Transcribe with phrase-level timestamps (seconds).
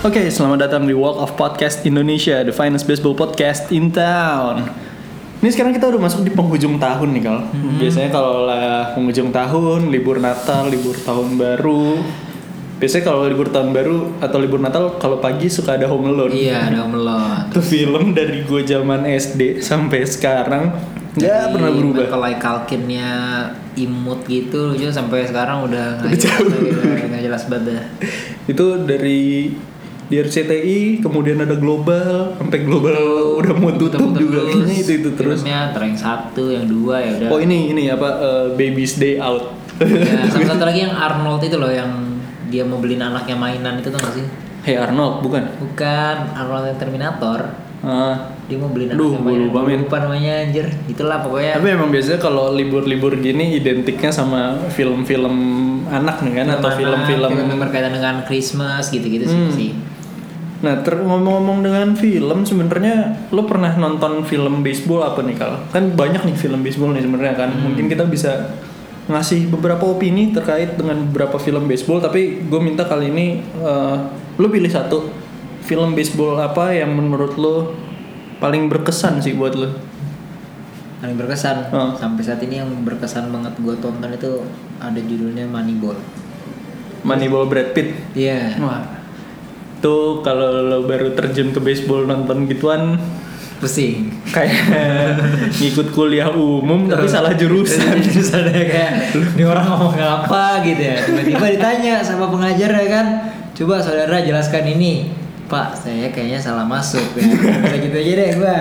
[0.00, 4.64] Oke, selamat datang di Walk of Podcast Indonesia, the finest baseball podcast in town.
[5.44, 7.44] Ini sekarang kita udah masuk di penghujung tahun nih, Kal.
[7.76, 12.00] Biasanya kalau lah penghujung tahun, libur Natal, libur tahun baru.
[12.80, 16.32] Biasanya kalau libur tahun baru atau libur Natal, kalau pagi suka ada Home Alone.
[16.32, 17.52] Iya, ada melon.
[17.52, 20.80] Itu film dari gue zaman SD sampai sekarang
[21.12, 22.08] nggak pernah berubah.
[22.08, 23.10] Kalau Kalkinnya
[23.76, 26.48] imut gitu, lucu sampai sekarang udah nggak jelas,
[27.04, 27.84] nggak jelas banget.
[28.48, 29.52] Itu dari
[30.10, 32.98] di RCTI, kemudian ada Global, sampai Global
[33.38, 34.38] udah mau tutup Muter-muter juga.
[34.44, 35.38] Kayaknya itu itu terus.
[35.40, 37.28] Filmnya yang satu, yang dua ya udah.
[37.30, 39.54] Oh ini ini apa eh, Baby's Day Out.
[39.78, 41.88] Ya, sama satu lagi yang Arnold itu loh yang
[42.50, 44.26] dia mau beliin anaknya mainan itu tuh gak sih?
[44.60, 45.46] hey Arnold bukan?
[45.56, 47.40] Bukan Arnold yang Terminator.
[47.80, 49.46] Ah, Dia mau beliin Duh, mainan.
[49.46, 49.80] lupa, men.
[49.80, 50.68] Lupa namanya anjir.
[50.84, 51.56] Itulah pokoknya.
[51.56, 55.32] tapi emang biasanya kalau libur-libur gini identiknya sama film-film
[55.86, 57.30] anak nih kan atau film-film.
[57.30, 59.54] yang berkaitan dengan Christmas gitu-gitu sih Hmm.
[59.54, 59.70] sih.
[60.60, 65.64] Nah, ter ngomong-ngomong dengan film, sebenarnya lo pernah nonton film baseball apa nih kal?
[65.72, 67.50] Kan banyak nih film baseball nih sebenarnya kan.
[67.50, 67.72] Hmm.
[67.72, 68.52] Mungkin kita bisa
[69.08, 72.04] ngasih beberapa opini terkait dengan beberapa film baseball.
[72.04, 73.96] Tapi gue minta kali ini eh,
[74.36, 75.08] lo pilih satu
[75.64, 77.72] film baseball apa yang menurut lo
[78.36, 79.68] paling berkesan sih buat lo?
[81.00, 81.96] paling berkesan Oh.
[81.96, 84.44] sampai saat ini yang berkesan banget gue tonton itu
[84.76, 85.96] ada judulnya Moneyball
[87.00, 87.96] Moneyball Brad Pitt.
[88.12, 88.99] iya Wah,
[89.80, 93.00] tuh kalau lo baru terjun ke baseball nonton gituan
[93.60, 94.08] pusing.
[94.32, 94.56] kayak
[95.60, 98.00] ngikut kuliah umum tapi salah jurusan.
[98.00, 98.92] jurusannya kayak
[99.36, 100.96] ini orang ngomong apa gitu ya.
[101.04, 103.06] Tiba-tiba ditanya sama pengajar ya kan
[103.52, 105.12] coba saudara jelaskan ini.
[105.50, 107.26] Pak saya kayaknya salah masuk ya.
[107.84, 108.58] Gitu aja deh gua.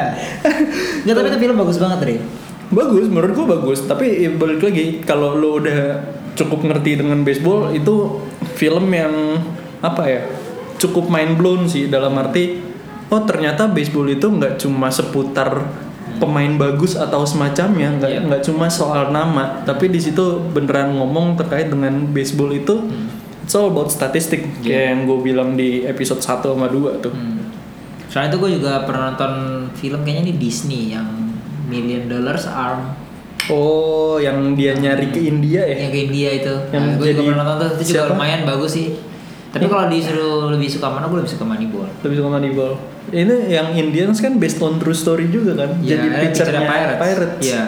[1.08, 2.22] Nggak tapi itu film bagus banget deh
[2.70, 3.82] Bagus, menurut gua bagus.
[3.90, 6.06] Tapi ya balik lagi, kalau lo udah
[6.38, 8.22] cukup ngerti dengan baseball, itu
[8.54, 9.42] film yang
[9.82, 10.22] apa ya,
[10.80, 12.58] cukup mind blown sih dalam arti,
[13.06, 15.68] oh ternyata baseball itu nggak cuma seputar
[16.18, 18.20] pemain bagus atau semacamnya, nggak Iya.
[18.24, 22.88] nggak cuma soal nama, tapi di situ beneran ngomong terkait dengan baseball itu,
[23.40, 27.12] it's all about statistik, kayak yang gue bilang di episode 1 sama 2 tuh.
[27.12, 27.40] Hmm.
[28.08, 29.34] Soalnya itu gue juga pernah nonton
[29.74, 31.08] film kayaknya di Disney yang
[31.66, 32.98] Million Dollars Arm
[33.48, 35.78] Oh, yang dia nyari ke India ya?
[35.80, 36.54] yang ke India itu.
[36.70, 38.12] Yang Nah, gue juga pernah nonton tuh, itu juga siapa?
[38.12, 38.88] lumayan bagus sih.
[39.50, 41.90] Tapi kalau disuruh lebih suka mana, gue lebih suka Moneyball.
[42.06, 42.74] Lebih suka Moneyball.
[43.10, 45.82] Ini yang Indians kan based on true story juga kan?
[45.82, 47.46] Iya, Jadi pitchernya pitchernya Pirates.
[47.50, 47.64] Iya.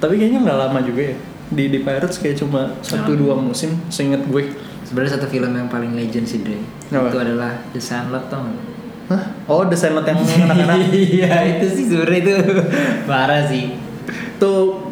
[0.00, 1.16] Tapi kayaknya nggak lama juga ya.
[1.52, 4.48] Di di Pirates kayak cuma satu dua musim, seinget gue.
[4.88, 6.56] Sebenarnya satu film yang paling legend sih Dre.
[6.88, 7.12] Apa?
[7.12, 8.76] Itu adalah The Sandlot tau nggak?
[9.06, 9.22] Hah?
[9.46, 12.34] Oh, The Silent yang anak-anak Iya itu sih sebenarnya itu
[13.10, 13.78] parah sih.
[14.36, 14.85] tuh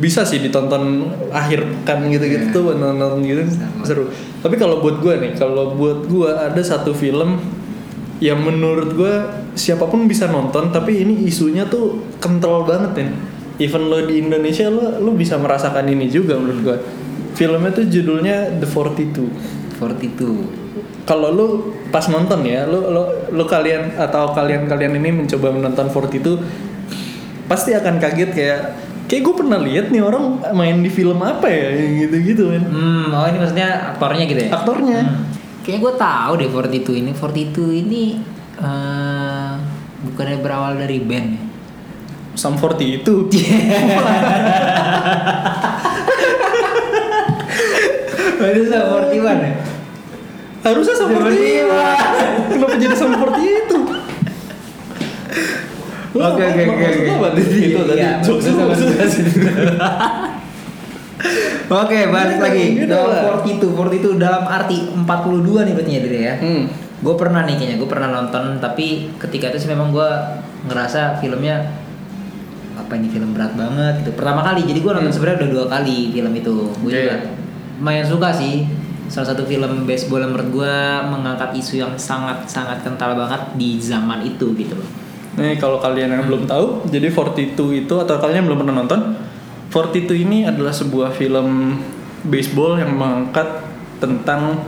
[0.00, 2.54] bisa sih ditonton akhir kan gitu-gitu Iya.
[2.56, 3.84] tuh nonton gitu Sama.
[3.84, 4.04] seru.
[4.40, 7.36] Tapi kalau buat gue nih, kalau buat gue ada satu film
[8.18, 9.14] yang menurut gue
[9.52, 13.08] siapa pun bisa nonton, tapi ini isunya tuh kental banget ya.
[13.60, 16.76] Even lo di Indonesia lo lo bisa merasakan ini juga menurut gue.
[17.36, 19.28] Filmnya tuh judulnya The 42.
[19.76, 21.04] 42.
[21.04, 21.46] Kalau lo
[21.88, 26.40] pas nonton ya, lo lo lo kalian atau kalian-kalian ini mencoba menonton 42
[27.50, 28.60] pasti akan kaget kayak
[29.10, 31.74] kayak gue pernah lihat nih orang main di film apa ya
[32.06, 32.62] gitu-gitu kan.
[32.62, 34.50] Hmm, oh ini maksudnya aktornya gitu ya?
[34.54, 35.02] Aktornya.
[35.02, 35.26] Hmm.
[35.66, 37.10] Kayaknya gue tahu deh 42 ini.
[37.10, 38.04] 42 ini
[38.62, 39.52] eh
[40.06, 41.42] bukannya berawal dari band ya?
[42.38, 43.14] Sam 40 itu.
[48.40, 49.52] Itu sama 41 ya?
[50.60, 53.78] Harusnya Sam 40 Kenapa jadi Sam 40 itu?
[56.10, 57.06] Oke, oke, oke, maksud oke.
[57.06, 57.42] lo apa tadi?
[57.64, 58.90] Itu tadi Iya, jokes maksud lu, sama maksud-
[61.70, 62.64] Oke, balik lagi.
[62.80, 63.22] beda lah.
[63.38, 65.06] 42, 42 dalam arti 42
[65.62, 66.34] nih berarti ya Dre ya.
[66.36, 66.62] Hmm.
[66.98, 70.08] Gue pernah nih kayaknya, gue pernah nonton tapi ketika itu sih memang gue
[70.66, 71.70] ngerasa filmnya
[72.74, 74.10] apa ini film berat banget gitu.
[74.12, 75.14] Pertama kali, jadi gue nonton Hmm.
[75.14, 76.54] sebenarnya udah dua kali film itu.
[76.76, 76.98] Gue Oke.
[76.98, 77.16] juga
[77.78, 78.66] lumayan suka sih.
[79.06, 80.74] Salah satu film baseball yang menurut gue
[81.04, 84.88] mengangkat isu yang sangat-sangat kental banget di zaman itu gitu loh.
[85.38, 89.00] Nih kalau kalian yang belum tahu, jadi 42 itu atau kalian yang belum pernah nonton,
[89.70, 91.78] 42 ini adalah sebuah film
[92.26, 93.62] baseball yang mengangkat
[94.02, 94.66] tentang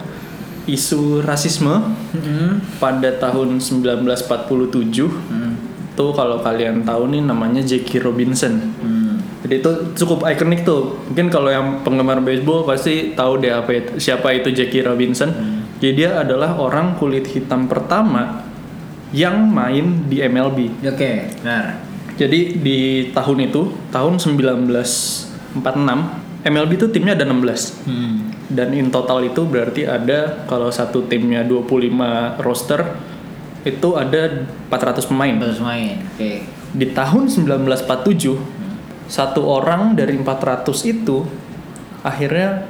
[0.70, 1.82] isu rasisme
[2.78, 5.10] pada tahun 1947.
[5.10, 5.58] Hmm.
[5.98, 8.70] Tuh kalau kalian tahu nih namanya Jackie Robinson.
[8.78, 9.18] Hmm.
[9.42, 11.02] Jadi itu cukup ikonik tuh.
[11.10, 15.34] Mungkin kalau yang penggemar baseball pasti tahu deh apa itu, siapa itu Jackie Robinson.
[15.82, 18.51] Jadi dia adalah orang kulit hitam pertama
[19.12, 20.82] yang main di MLB.
[20.88, 21.78] Oke, benar.
[22.16, 25.60] Jadi di tahun itu, tahun 1946,
[26.42, 27.88] MLB itu timnya ada 16.
[27.88, 28.18] Hmm.
[28.52, 32.84] dan in total itu berarti ada kalau satu timnya 25 roster
[33.64, 35.34] itu ada 400 pemain.
[35.40, 36.04] Bagus main.
[36.14, 36.44] Oke.
[36.72, 38.36] Di tahun 1947
[39.08, 41.24] satu orang dari 400 itu
[42.04, 42.66] akhirnya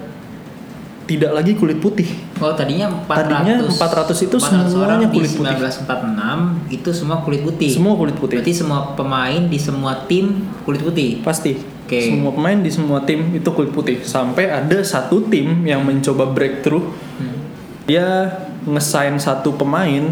[1.09, 2.09] tidak lagi kulit putih.
[2.43, 5.57] Oh tadinya 400 Tadinya 400 itu semuanya orang kulit di putih.
[5.63, 7.71] 1946 itu semua kulit putih.
[7.71, 8.37] Semua kulit putih.
[8.43, 10.27] Berarti semua pemain di semua tim
[10.67, 11.23] kulit putih.
[11.23, 11.55] Pasti.
[11.87, 12.11] Oke.
[12.11, 14.03] Semua pemain di semua tim itu kulit putih.
[14.03, 16.83] Sampai ada satu tim yang mencoba breakthrough.
[17.23, 17.39] Hmm.
[17.87, 18.27] Dia
[18.67, 20.11] ngesign satu pemain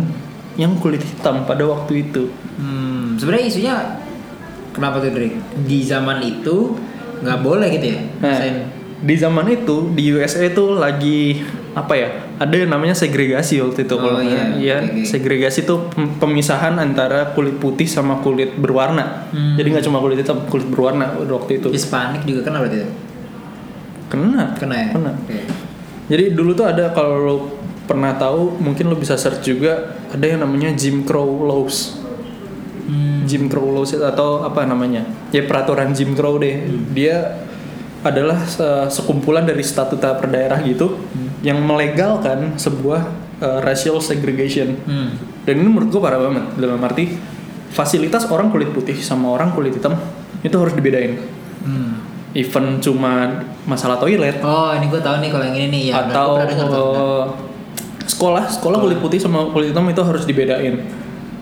[0.55, 2.31] yang kulit hitam pada waktu itu.
[2.59, 3.75] Hmm, sebenarnya isunya
[4.75, 5.39] kenapa tuh Drake?
[5.67, 6.79] Di zaman itu
[7.23, 8.01] nggak boleh gitu ya?
[8.21, 8.39] Nah,
[9.01, 11.41] di zaman itu di USA itu lagi
[11.71, 12.09] apa ya?
[12.37, 14.51] Ada yang namanya segregasi waktu itu Oh, kalau iya.
[14.59, 19.31] ya segregasi itu pem- pemisahan antara kulit putih sama kulit berwarna.
[19.31, 19.55] Hmm.
[19.55, 21.69] Jadi nggak cuma kulit hitam, kulit berwarna waktu itu.
[21.69, 22.91] Hispanik juga kena berarti itu?
[24.09, 24.59] Kena.
[24.59, 24.89] Kena ya?
[24.91, 25.13] Kena.
[25.15, 25.39] Oke.
[26.11, 27.37] Jadi dulu tuh ada kalau lo
[27.87, 29.73] pernah tahu mungkin lo bisa search juga
[30.07, 32.03] ada yang namanya Jim Crow laws.
[32.85, 33.23] Hmm.
[33.23, 35.07] Jim Crow laws atau apa namanya?
[35.31, 36.67] Ya peraturan Jim Crow deh.
[36.91, 37.47] Dia
[38.01, 40.97] adalah se- sekumpulan dari statuta per daerah gitu
[41.41, 43.01] yang melegalkan sebuah
[43.41, 44.77] uh, racial segregation.
[44.85, 45.17] Hmm.
[45.45, 47.17] Dan ini menurut gue parah banget dalam arti
[47.71, 49.97] fasilitas orang kulit putih sama orang kulit hitam
[50.45, 51.17] itu harus dibedain.
[51.65, 52.01] Hmm.
[52.31, 56.07] Even cuma masalah toilet Oh, ini gue tahu nih kalau yang ini nih ya.
[56.07, 57.25] atau dengar uh,
[58.07, 60.79] sekolah sekolah kulit putih sama kulit hitam itu harus dibedain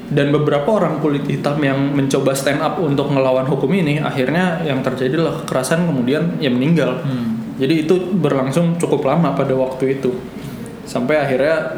[0.09, 4.81] dan beberapa orang kulit hitam yang mencoba stand up untuk melawan hukum ini akhirnya yang
[4.81, 7.38] terjadi adalah kekerasan kemudian ya meninggal Hmm.
[7.59, 10.15] Jadi itu berlangsung cukup lama pada waktu itu
[10.89, 11.77] sampai akhirnya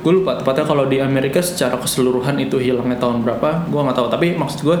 [0.00, 4.08] gue lupa tepatnya kalau di Amerika secara keseluruhan itu hilangnya tahun berapa gue nggak tahu
[4.08, 4.78] tapi maksud gue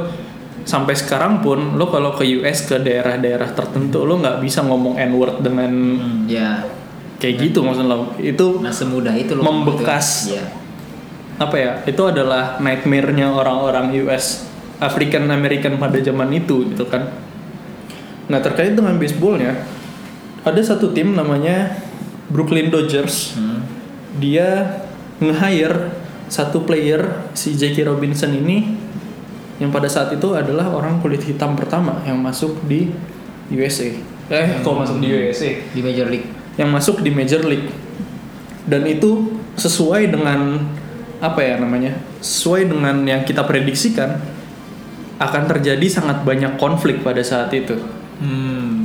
[0.64, 5.10] sampai sekarang pun lo kalau ke US ke daerah-daerah tertentu lo nggak bisa ngomong n
[5.12, 6.64] word dengan Hmm, ya.
[7.20, 9.44] kayak gitu maksud lo itu Nah semudah itu loh.
[9.44, 10.32] Membekas.
[10.32, 10.44] Iya.
[11.36, 14.46] apa ya itu adalah nightmare-nya orang-orang US
[14.78, 17.10] African American pada zaman itu gitu kan
[18.30, 19.58] nah terkait dengan baseballnya
[20.42, 21.78] ada satu tim namanya
[22.28, 23.62] Brooklyn Dodgers Hmm.
[24.16, 24.80] dia
[25.18, 25.94] nge-hire
[26.26, 28.74] satu player si Jackie Robinson ini
[29.56, 32.90] yang pada saat itu adalah orang kulit hitam pertama yang masuk di
[33.48, 33.92] USA
[34.26, 36.26] eh kok masuk di USA Di Major League.
[36.54, 37.68] yang masuk di Major League
[38.64, 40.58] dan itu sesuai dengan
[41.18, 44.18] apa ya namanya sesuai dengan yang kita prediksikan
[45.16, 47.76] akan terjadi sangat banyak konflik pada saat itu
[48.18, 48.81] Hmm.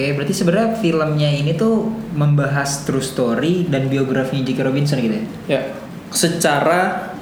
[0.00, 1.84] Oke, berarti sebenarnya filmnya ini tuh
[2.16, 5.24] membahas true story dan biografinya Jackie Robinson gitu ya?
[5.44, 5.60] ya
[6.08, 7.12] secara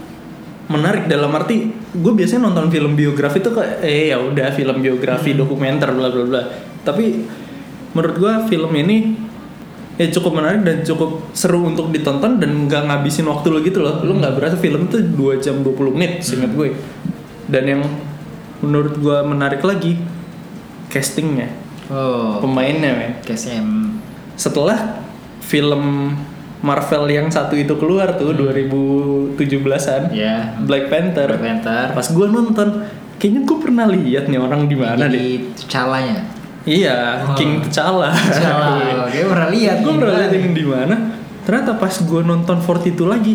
[0.70, 5.34] menarik dalam arti gue biasanya nonton film biografi tuh kayak eh ya udah film biografi
[5.34, 6.42] dokumenter bla bla bla.
[6.86, 7.26] Tapi
[7.98, 9.10] menurut gue film ini
[9.98, 14.06] ya cukup menarik dan cukup seru untuk ditonton dan nggak ngabisin waktu lo gitu loh.
[14.06, 16.78] Lo nggak berasa film itu 2 jam 20 menit seingat gue
[17.50, 17.82] dan yang
[18.62, 19.98] menurut gue menarik lagi
[20.94, 23.96] castingnya Oh, pemainnya men KSM.
[24.35, 25.00] setelah
[25.40, 26.12] film
[26.58, 30.58] Marvel yang satu itu keluar tuh 2017-an Ya.
[30.61, 31.29] Black Panther.
[31.31, 31.87] Black Panther.
[31.93, 32.69] Pas gue nonton,
[33.17, 35.14] kayaknya gue pernah lihat nih orang di mana deh.
[35.14, 35.29] Jadi
[35.64, 36.19] calanya.
[36.62, 37.32] Iya, Oh.
[37.32, 38.12] King T'Challa.
[38.12, 39.07] Cala.
[39.07, 39.76] Oke, pernah lihat.
[39.80, 40.40] gue nih, pernah lihat nih?
[40.42, 40.97] yang di mana.
[41.42, 43.35] Ternyata pas gue nonton 42 lagi,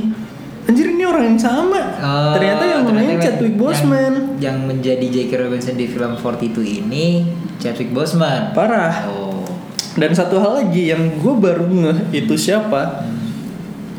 [0.63, 1.81] anjir ini orang yang sama.
[1.97, 4.13] Oh, ternyata yang main Chadwick yang- Boseman.
[4.37, 7.25] Yang, menjadi Jackie Robinson di film 42 ini
[7.63, 8.51] Chadwick Boseman.
[8.51, 9.07] Parah.
[9.07, 9.47] Oh.
[9.95, 13.07] Dan satu hal lagi yang gue baru ngeh itu siapa?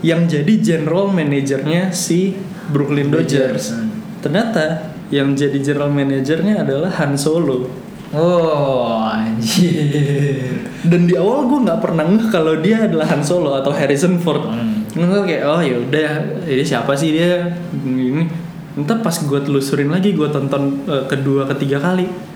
[0.04, 2.36] Yang jadi general manajernya si
[2.68, 3.72] Brooklyn Dodgers.
[3.72, 3.88] Hmm.
[4.20, 7.72] Ternyata yang jadi general manajernya adalah Han Solo.
[8.12, 10.60] Oh, anjir.
[10.84, 14.44] Dan di awal gue nggak pernah ngeh kalau dia adalah Han Solo atau Harrison Ford.
[14.44, 14.84] Hmm.
[14.92, 16.10] Gue kayak oh ya udah,
[16.44, 17.54] ini siapa sih dia?
[17.72, 18.28] Ini.
[18.74, 22.33] Entah pas gue telusurin lagi, gue tonton eh, kedua, ketiga kali.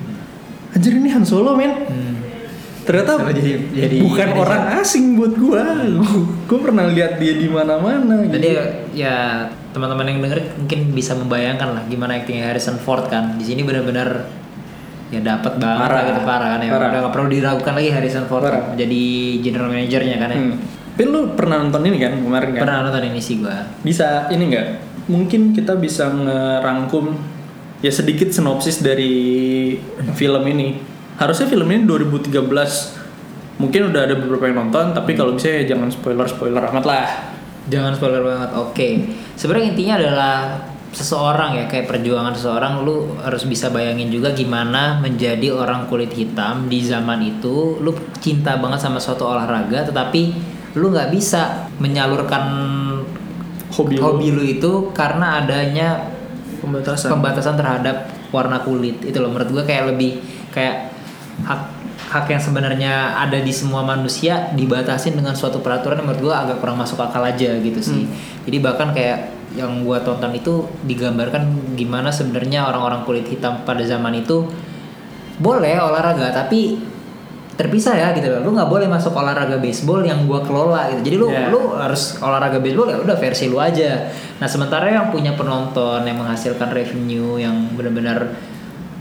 [0.75, 1.73] Anjir ini Han Solo men.
[1.89, 2.15] Hmm.
[2.85, 4.45] Ternyata jadi- jadi bukan Indonesia.
[4.49, 5.63] orang asing buat gue.
[6.49, 8.25] gue pernah lihat dia di mana-mana.
[8.25, 9.05] Jadi gitu.
[9.05, 9.45] ya
[9.77, 13.37] teman-teman yang denger mungkin bisa membayangkan lah gimana aktingnya Harrison Ford kan.
[13.37, 14.25] Di sini benar-benar
[15.09, 16.03] ya dapat banget Parah.
[16.05, 16.71] gitu parah kan ya.
[16.73, 16.89] Parah.
[16.89, 18.73] Udah gak perlu diragukan lagi Harrison Ford Parah.
[18.73, 19.03] jadi
[19.45, 20.41] general manajernya kan ya.
[20.41, 20.57] Hmm.
[20.99, 22.61] Tapi lu pernah nonton ini kan kemarin kan?
[22.65, 23.69] Pernah nonton ini sih gua.
[23.85, 24.67] Bisa ini nggak?
[25.13, 27.38] Mungkin kita bisa ngerangkum
[27.79, 29.75] ya sedikit sinopsis dari
[30.15, 30.79] film ini.
[31.19, 33.59] Harusnya film ini 2013.
[33.59, 37.07] Mungkin udah ada beberapa yang nonton, tapi kalau bisa ya jangan spoiler-spoiler amat lah.
[37.67, 38.51] Jangan spoiler banget.
[38.55, 38.89] Oke.
[39.35, 40.35] Sebenarnya intinya adalah
[40.89, 46.65] seseorang ya kayak perjuangan seseorang lu harus bisa bayangin juga gimana menjadi orang kulit hitam
[46.65, 47.93] di zaman itu lu
[48.25, 50.33] cinta banget sama suatu olahraga tetapi
[50.81, 52.45] lu nggak bisa menyalurkan
[53.69, 56.18] Hobi, hobi, lu, lu itu karena adanya
[56.61, 57.09] pembatasan.
[57.11, 57.97] pembatasan terhadap
[58.35, 59.01] warna kulit.
[59.03, 60.93] Itu loh menurut gue kayak lebih kayak
[61.47, 61.63] hak
[62.09, 66.57] hak yang sebenarnya ada di semua manusia dibatasin dengan suatu peraturan yang menurut gue agak
[66.59, 68.09] kurang masuk akal aja gitu sih.
[68.49, 74.21] Jadi bahkan kayak yang gue tonton itu digambarkan gimana sebenarnya orang-orang kulit hitam pada zaman
[74.21, 74.45] itu
[75.39, 76.77] boleh olahraga tapi
[77.59, 78.47] terpisah ya gitu loh.
[78.47, 81.11] Lu nggak boleh masuk olahraga baseball yang gua kelola gitu.
[81.11, 81.51] Jadi lu Yeah.
[81.51, 84.15] lu harus olahraga baseball ya udah versi lu aja.
[84.39, 88.31] Nah, sementara yang punya penonton yang menghasilkan revenue yang benar-benar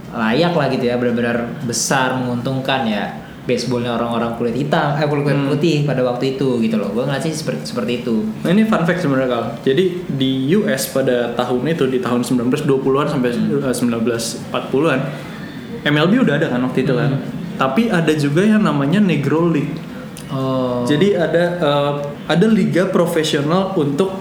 [0.10, 3.04] layak lah gitu ya, benar-benar besar menguntungkan ya
[3.46, 5.48] baseballnya orang-orang kulit hitam, eh kulit Hmm.
[5.48, 6.90] putih pada waktu itu gitu loh.
[6.92, 8.26] Gua ngeliat sih seperti seperti itu.
[8.42, 9.44] Nah ini fun fact sebenarnya Kal.
[9.64, 15.00] Jadi di US pada tahun itu di tahun 1920-an sampai eh, 1940-an
[15.86, 17.12] MLB udah ada kan waktu itu kan.
[17.58, 19.74] Tapi ada juga yang namanya Negro League.
[20.30, 20.84] Oh.
[20.84, 21.92] Jadi ada eh,
[22.28, 24.12] ada liga profesional untuk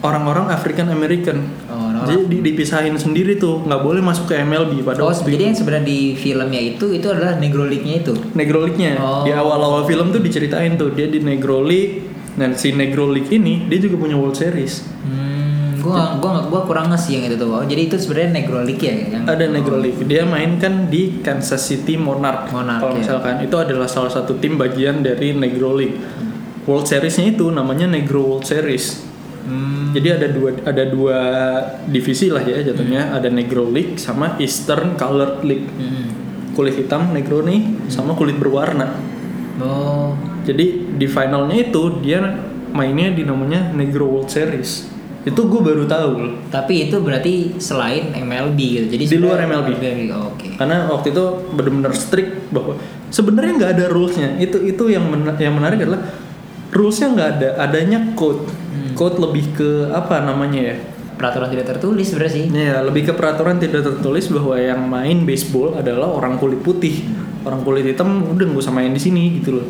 [0.00, 1.44] orang-orang African American.
[1.68, 5.52] Oh, Jadi di- dipisahin sendiri tuh, nggak boleh masuk ke MLB pada Oh, waktu jadi
[5.52, 8.16] yang sebenarnya di filmnya itu itu adalah Negro League-nya itu.
[8.32, 8.96] Negro League-nya.
[8.96, 9.20] Oh.
[9.20, 12.08] Di awal-awal film tuh diceritain tuh dia di Negro League.
[12.30, 14.86] Dan si Negro League ini dia juga punya World Series.
[15.04, 15.29] Hmm,
[15.80, 17.64] gua gua gua kurang ngasih yang itu tuh.
[17.64, 19.98] Jadi itu sebenarnya Negro League ya yang Ada Negro League.
[20.04, 22.52] Dia main kan di Kansas City Monarch.
[22.52, 23.00] Monarch, Kalau ya.
[23.00, 25.96] misalkan itu adalah salah satu tim bagian dari Negro League.
[26.68, 29.02] World Series-nya itu namanya Negro World Series.
[29.48, 29.90] Hmm.
[29.96, 31.18] Jadi ada dua ada dua
[31.88, 33.16] divisi lah ya jatuhnya.
[33.16, 35.66] Ada Negro League sama Eastern Colored League.
[35.66, 36.06] Hmm.
[36.54, 38.92] Kulit hitam Negro nih sama kulit berwarna.
[39.60, 40.14] Oh.
[40.44, 42.20] Jadi di finalnya itu dia
[42.70, 44.99] mainnya di namanya Negro World Series.
[45.20, 46.12] Itu gue baru tahu.
[46.48, 48.86] Tapi itu berarti selain MLB gitu.
[48.96, 50.12] Jadi Di luar sebenarnya- MLB.
[50.16, 50.48] Oh, Oke.
[50.56, 54.28] Karena waktu itu benar-benar strict bahwa sebenarnya nggak ada rulesnya.
[54.36, 56.08] Itu itu yang men- yang menarik adalah
[56.70, 58.48] rulesnya nggak ada, adanya code.
[58.96, 60.76] Code lebih ke apa namanya ya?
[61.14, 62.44] Peraturan tidak tertulis sebenarnya sih.
[62.48, 67.04] Ya lebih ke peraturan tidak tertulis bahwa yang main baseball adalah orang kulit putih.
[67.44, 69.68] Orang kulit hitam udah nggak usah main di sini gitu loh.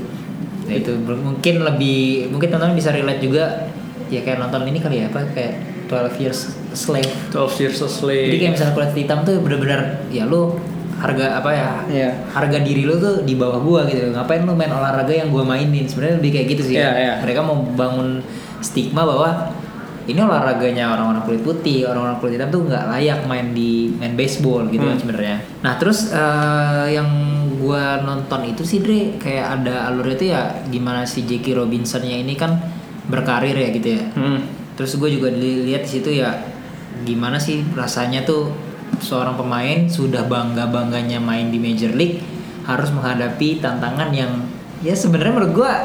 [0.70, 3.66] Nah, itu mungkin lebih mungkin teman-teman bisa relate juga
[4.10, 5.54] ya kayak nonton ini kali ya apa kayak
[5.86, 7.10] 12 Years a Slave.
[7.30, 8.26] 12 Years a Slave.
[8.28, 10.54] Jadi kayak misalnya kulit hitam tuh bener-bener ya lu
[10.96, 12.10] harga apa ya Iya.
[12.30, 15.82] harga diri lu tuh di bawah gua gitu ngapain lu main olahraga yang gua mainin
[15.82, 16.94] sebenarnya lebih kayak gitu sih Iya, kan.
[16.94, 17.12] iya.
[17.18, 18.20] mereka mau bangun
[18.60, 19.48] stigma bahwa
[20.04, 24.68] ini olahraganya orang-orang kulit putih orang-orang kulit hitam tuh nggak layak main di main baseball
[24.68, 25.00] gitu kan Hmm.
[25.00, 27.08] sebenarnya nah terus eh, yang
[27.56, 32.36] gua nonton itu sih Dre kayak ada alurnya tuh ya gimana si Jackie Robinsonnya ini
[32.36, 32.60] kan
[33.10, 34.40] berkarir ya gitu ya Hmm.
[34.72, 36.40] terus gue juga dilihat di situ ya
[37.00, 38.54] gimana sih rasanya tuh
[38.98, 42.22] seorang pemain sudah bangga bangganya main di Major League
[42.62, 44.32] harus menghadapi tantangan yang
[44.78, 45.72] ya sebenarnya menurut gue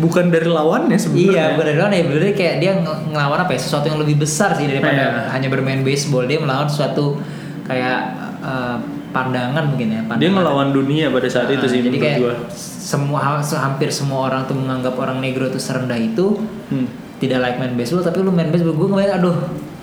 [0.00, 1.28] Bukan dari lawannya sebenarnya.
[1.28, 4.54] iya benar benar ya benar kayak dia ng- ngelawan apa ya sesuatu yang lebih besar
[4.54, 5.28] sih daripada Iya.
[5.30, 7.20] hanya bermain baseball dia melawan sesuatu
[7.62, 8.00] kayak
[8.40, 8.76] eh,
[9.10, 10.32] pandangan mungkin ya Dia pandangan.
[10.34, 12.34] ngelawan dunia pada saat itu Nah, sih jadi kayak gua.
[12.54, 16.86] semua hampir semua orang tuh menganggap orang negro itu serendah itu Hmm.
[17.18, 19.36] tidak like main baseball tapi lu main baseball gue ngeliat aduh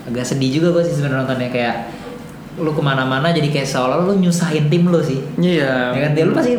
[0.04, 1.76] agak sedih juga gue sih sebenarnya nontonnya kayak
[2.58, 5.92] lu ke mana-mana jadi kayak seolah lu nyusahin tim lu sih Iya.
[5.92, 6.58] ya kan dia lu pasti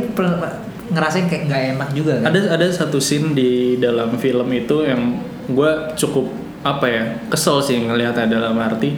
[0.88, 5.20] ngerasain kayak nggak enak juga kan Ada ada satu scene di dalam film itu yang
[5.46, 6.28] gue cukup
[6.60, 8.96] apa ya kesel sih ngelihatnya dalam arti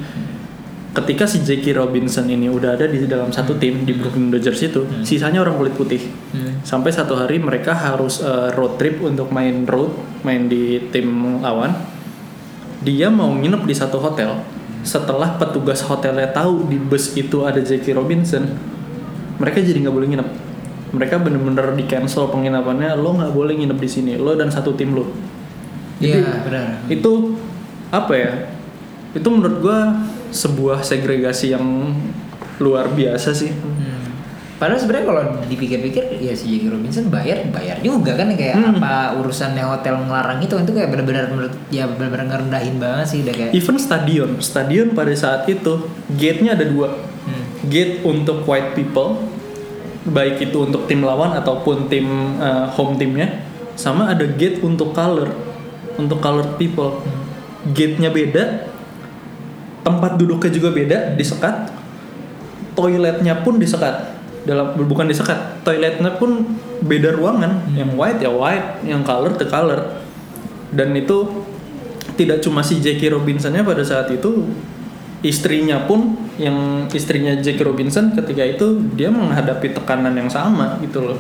[0.91, 4.83] ketika si Jackie Robinson ini udah ada di dalam satu tim di Brooklyn Dodgers itu
[5.07, 6.03] sisanya orang kulit putih.
[6.31, 6.63] Hmm.
[6.63, 9.95] sampai satu hari mereka harus eh, road trip untuk main road
[10.27, 11.73] main di tim lawan.
[12.81, 14.41] Dia mau nginep di satu hotel.
[14.81, 18.49] Setelah petugas hotelnya tahu di bus itu ada Jackie Robinson
[19.41, 20.29] mereka jadi nggak boleh nginep.
[20.91, 24.93] Mereka bener-bener di cancel penginapannya lo nggak boleh nginep di sini lo dan satu tim
[24.93, 25.09] lo.
[26.01, 26.81] Iya benar.
[26.89, 27.37] itu
[27.93, 28.33] apa ya
[29.13, 29.79] itu menurut gua
[30.31, 31.95] sebuah segregasi yang
[32.59, 33.99] luar biasa sih Hmm.
[34.61, 38.77] Padahal sebenarnya kalau dipikir-pikir ya si Jackie Robinson bayar bayar juga kan kayak Hmm.
[38.77, 41.33] apa urusannya hotel ngelarang itu itu kayak benar-benar
[41.73, 46.69] ya benar-benar ngerendahin banget sih udah kayak even stadion stadion pada saat itu gate-nya ada
[46.69, 46.93] dua
[47.25, 47.45] Hmm.
[47.73, 49.17] gate untuk white people
[50.05, 52.05] baik itu untuk tim lawan ataupun tim
[52.37, 53.41] uh, home timnya
[53.77, 55.33] sama ada gate untuk color
[55.97, 57.01] untuk colored people
[57.73, 58.70] gate-nya beda
[59.83, 61.73] tempat duduknya juga beda disekat.
[62.77, 64.17] Toiletnya pun disekat.
[64.41, 67.69] Dalam bukan disekat toiletnya pun beda ruangan.
[67.77, 68.69] Yang white ya white.
[68.87, 69.81] Yang color ke color.
[70.71, 71.45] Dan itu
[72.15, 74.45] tidak cuma si Jackie Robinsonnya pada saat itu
[75.21, 81.19] istrinya pun yang istrinya Jackie Robinson ketika itu dia menghadapi tekanan yang sama gitu loh.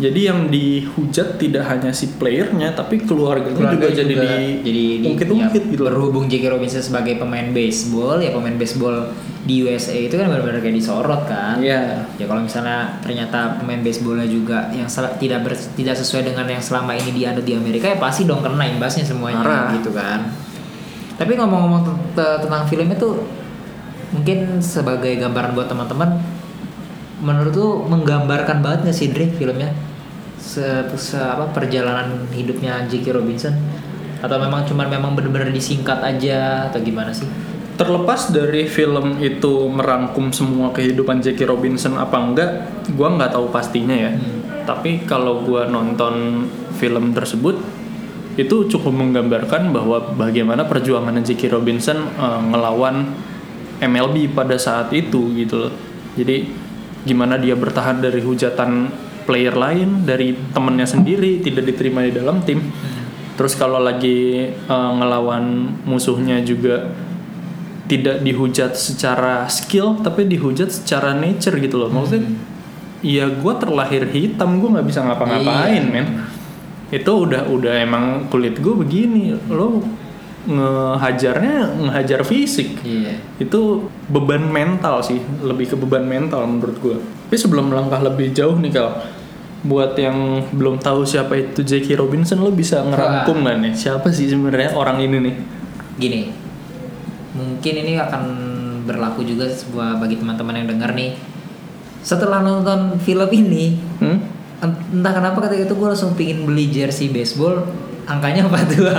[0.00, 4.16] Jadi yang dihujat tidak hanya si playernya tapi keluarganya Keluarga juga, jadi di
[4.64, 9.60] jadi di- ungkit-ungkit ya, gitu berhubung Jackie Robinson sebagai pemain baseball ya pemain baseball di
[9.60, 11.60] USA itu kan benar-benar kayak disorot kan.
[11.60, 12.08] Iya.
[12.16, 16.96] ya kalau misalnya ternyata pemain baseballnya juga yang tidak ber- tidak sesuai dengan yang selama
[16.96, 19.76] ini dianut di Amerika ya pasti dong kena imbasnya semuanya Parah.
[19.76, 20.32] gitu kan.
[21.20, 23.08] Tapi ngomong-ngomong te- te- tentang film itu
[24.10, 26.18] mungkin sebagai gambaran buat teman-teman
[27.20, 29.70] menurut tuh menggambarkan banget gak sih Dre filmnya
[30.40, 30.64] se,
[30.96, 33.52] se- apa perjalanan hidupnya Jackie Robinson
[34.20, 37.28] atau memang cuman memang bener-bener disingkat aja atau gimana sih
[37.80, 42.50] Terlepas dari film itu merangkum semua kehidupan Jackie Robinson apa enggak,
[42.92, 44.12] gua nggak tahu pastinya ya.
[44.12, 44.68] Hmm.
[44.68, 46.44] Tapi kalau gua nonton
[46.76, 47.56] film tersebut
[48.36, 53.16] itu cukup menggambarkan bahwa bagaimana perjuangan Jackie Robinson eh, ngelawan
[53.80, 55.72] MLB pada saat itu gitu loh.
[56.20, 56.52] Jadi
[57.08, 58.92] gimana dia bertahan dari hujatan
[59.30, 62.58] player lain, dari temennya sendiri tidak diterima di dalam tim.
[63.38, 66.90] Terus kalau lagi eh, ngelawan musuhnya juga
[67.86, 71.94] tidak dihujat secara skill tapi dihujat secara nature gitu loh.
[71.94, 72.26] Maksudnya
[73.06, 75.94] ya gue terlahir hitam gue nggak bisa ngapa-ngapain Iya.
[75.94, 76.06] men.
[76.90, 79.38] Itu udah udah emang kulit gue begini.
[79.46, 79.78] Lo
[80.40, 82.82] ngehajarnya ngehajar fisik.
[82.82, 83.14] Iya.
[83.38, 86.98] Itu beban mental sih lebih ke beban mental menurut gue
[87.30, 88.90] tapi sebelum melangkah lebih jauh nih kal
[89.60, 93.72] buat yang belum tahu siapa itu Jackie Robinson lo bisa ngerangkum nggak nih?
[93.76, 95.34] Siapa sih sebenarnya orang ini nih?
[96.00, 96.20] Gini
[97.30, 98.22] mungkin ini akan
[98.88, 101.14] berlaku juga sebuah bagi teman-teman yang dengar nih.
[102.00, 104.18] Setelah nonton film ini hmm?
[104.64, 107.68] ent- entah kenapa ketika itu gue langsung pingin beli jersey baseball
[108.08, 108.90] angkanya 42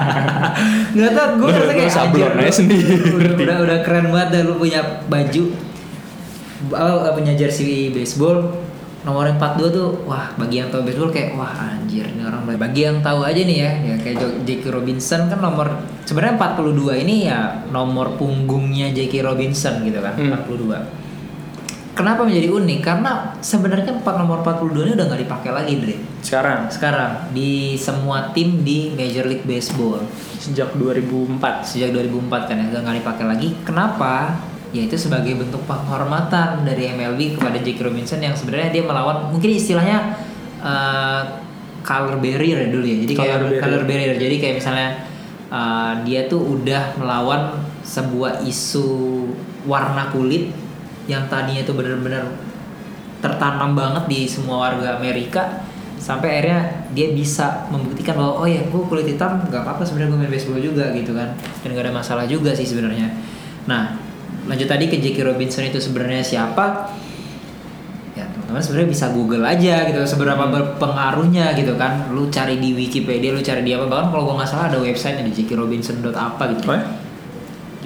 [0.96, 2.94] nggak tau gue rasa kayak sablon aja sendiri.
[3.12, 4.80] udah, udah udah keren banget dah lu punya
[5.12, 5.44] baju
[7.20, 8.48] punya jersey baseball
[9.00, 12.60] nomor 42 tuh wah bagi yang tahu baseball kayak wah anjir ini orang baik.
[12.60, 15.72] bagi yang tahu aja nih ya ya kayak Jackie Robinson kan nomor
[16.04, 20.36] sebenarnya 42 ini ya nomor punggungnya Jackie Robinson gitu kan Hmm.
[20.44, 21.00] 42
[21.90, 22.80] Kenapa menjadi unik?
[22.80, 25.96] Karena sebenarnya empat nomor 42 ini udah nggak dipakai lagi, Dre.
[26.24, 30.00] sekarang Sekarang di semua tim di Major League Baseball
[30.40, 33.48] sejak 2004 sejak 2004 kan ya nggak dipakai lagi.
[33.66, 34.32] Kenapa?
[34.70, 39.50] Ya itu sebagai bentuk penghormatan dari MLB kepada Jackie Robinson yang sebenarnya dia melawan mungkin
[39.50, 40.14] istilahnya
[40.62, 41.22] eh,
[41.82, 42.96] color barrier ya dulu ya.
[43.02, 43.60] Jadi kayak Color barrier.
[43.62, 44.14] color barrier.
[44.16, 44.88] Jadi kayak misalnya
[45.50, 48.88] eh, dia tuh udah melawan sebuah isu
[49.66, 50.54] warna kulit
[51.10, 52.30] yang tadinya itu benar-benar
[53.20, 55.66] tertanam banget di semua warga Amerika
[56.00, 60.20] sampai akhirnya dia bisa membuktikan bahwa oh ya gue kulit hitam nggak apa-apa sebenarnya gue
[60.24, 63.12] main baseball juga gitu kan dan gak ada masalah juga sih sebenarnya
[63.68, 64.00] nah
[64.44, 66.90] lanjut tadi ke Jackie Robinson itu sebenarnya siapa
[68.12, 73.30] ya teman-teman sebenarnya bisa Google aja gitu seberapa berpengaruhnya gitu kan lu cari di Wikipedia
[73.30, 76.66] lu cari di apa bahkan kalau gue nggak salah ada website di jackie-robinson apa gitu
[76.66, 76.84] oh ya?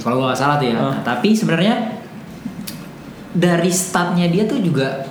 [0.00, 0.90] kalau gue nggak salah tuh ya Oh.
[0.90, 1.74] Nah, tapi sebenarnya
[3.30, 5.04] dari statnya dia tuh juga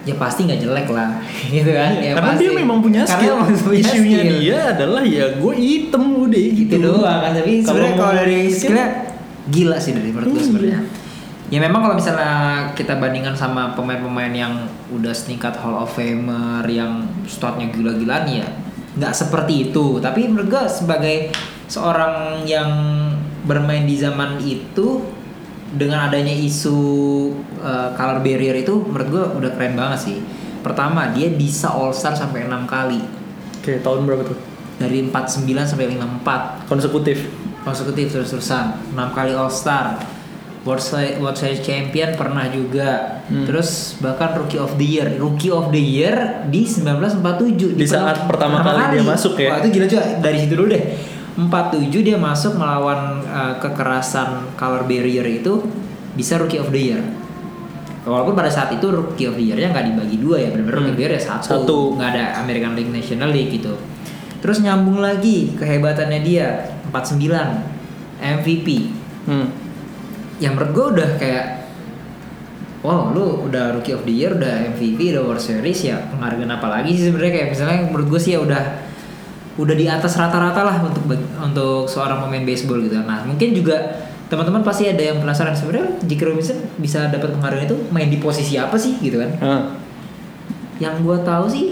[0.00, 1.20] ya pasti nggak jelek lah
[1.54, 2.40] gitu kan ya karena pasti.
[2.40, 4.32] dia memang punya Karena skill punya isunya skill.
[4.40, 8.56] dia adalah ya gue hitam udah gitu itu doang kan tapi sebenarnya kalau dari skill-
[8.72, 8.86] skillnya
[9.50, 10.46] gila sih dari menurut gue Iya.
[10.46, 10.80] sebenarnya
[11.50, 12.34] ya memang kalau misalnya
[12.78, 14.54] kita bandingkan sama pemain-pemain yang
[14.94, 18.46] udah setingkat Hall of Famer yang statnya gila-gilaan ya
[18.90, 20.02] nggak seperti itu.
[20.02, 21.30] Tapi menurut gue sebagai
[21.70, 22.70] seorang yang
[23.46, 25.06] bermain di zaman itu
[25.70, 26.78] dengan adanya isu
[27.62, 30.18] uh, color barrier itu menurut gue udah keren banget sih.
[30.60, 32.98] Pertama dia bisa All Star sampai enam kali.
[33.62, 34.38] Oke tahun berapa tuh?
[34.80, 37.30] Dari 49 sampai 54 konsekutif
[37.62, 38.94] konsekutif terus-terusan.
[38.94, 40.00] 6 kali All Star
[40.60, 43.20] World Series, World Series Champion pernah juga.
[43.30, 43.46] Hmm.
[43.46, 45.08] terus bahkan Rookie of the Year.
[45.16, 49.54] Rookie of the Year di 1947 Di saat pertama kali dia masuk ya?
[49.54, 50.04] Wah itu gila juga.
[50.18, 50.84] Dari situ dulu deh.
[51.38, 55.64] 47 dia masuk melawan uh, kekerasan color barrier itu
[56.12, 57.00] bisa Rookie of the Year.
[58.00, 60.88] Walaupun pada saat itu Rookie of the Year-nya nggak dibagi dua ya, benar-benar Hmm.
[60.88, 61.78] Rookie of the Year ya satu, Satu.
[61.96, 63.72] nggak ada American League National League gitu.
[64.40, 66.48] Terus nyambung lagi kehebatannya dia
[66.90, 68.68] 49 MVP.
[69.30, 69.48] hmm.
[70.42, 71.46] Yang menurut gue udah kayak
[72.80, 76.64] Wow, lu udah Rookie of the Year, udah MVP, udah World Series ya penghargaan apa
[76.64, 78.62] lagi sih sebenarnya kayak misalnya menurut gue sih ya udah
[79.60, 81.04] udah di atas rata-rata lah untuk
[81.36, 82.96] untuk seorang pemain baseball gitu.
[83.04, 87.76] Nah mungkin juga teman-teman pasti ada yang penasaran sebenarnya Jackie Robinson bisa dapat penghargaan itu
[87.92, 89.30] main di posisi apa sih gitu kan?
[89.44, 89.62] Ah.
[90.80, 91.66] Yang gue tahu sih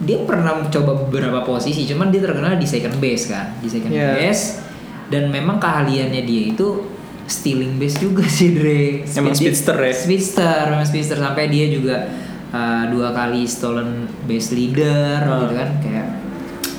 [0.00, 4.16] dia pernah coba beberapa posisi, cuman dia terkenal di second base kan, di second Yeah.
[4.16, 4.68] base.
[5.08, 6.86] dan memang keahliannya dia itu
[7.26, 9.90] stealing base juga sih Dre Emang Speed- speedster ya?
[9.92, 12.06] speedster memang speedster sampai dia juga
[12.48, 13.90] uh, dua kali stolen
[14.22, 15.42] base leader Ah.
[15.42, 16.06] gitu kan kayak